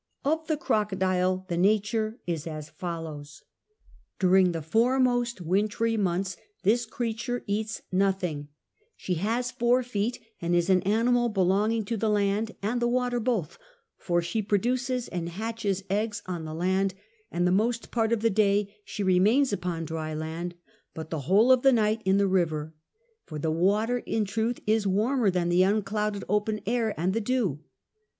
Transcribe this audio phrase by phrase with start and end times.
[0.25, 3.43] Of the crocodile the nature is as follows:
[4.17, 8.47] during the four most wintry months this creature eats nothing:
[8.97, 13.19] she has four feet and is an animal belonging to the land and the water
[13.19, 13.59] both;
[13.95, 16.95] for she produces and hatches eggs on the land,
[17.31, 20.55] and the most part of the day she remains upon dry land,
[20.95, 22.73] but the whole of the night in the river,
[23.23, 27.61] for the water in truth is warmer than the unclouded open air and the dew.